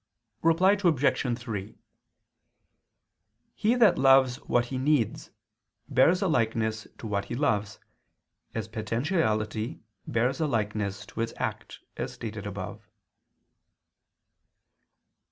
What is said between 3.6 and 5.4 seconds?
that loves what he needs,